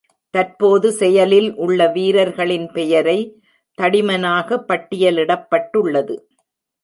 [0.33, 3.17] தற்போது செயலில் உள்ள வீரர்களின் பெயரை
[3.77, 6.15] தடிமனாக பட்டியலிடப்பட்டுள்ளது.